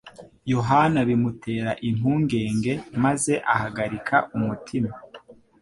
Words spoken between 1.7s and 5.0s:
impungenge maze ahagarika umutima.